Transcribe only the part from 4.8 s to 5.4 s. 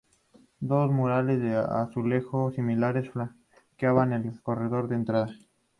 de entrada.